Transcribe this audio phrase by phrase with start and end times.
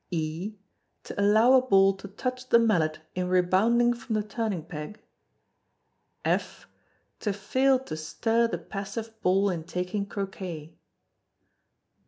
[0.09, 0.55] (e)
[1.03, 4.99] To allow a ball to touch the mallet in rebounding from the turning peg.
[6.25, 6.65] (f)
[7.19, 10.75] To fail to stir the passive ball in taking Croquet.